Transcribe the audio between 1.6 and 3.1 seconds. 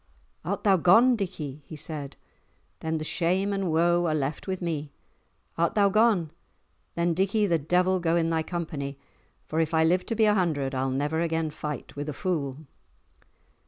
he said. "Then the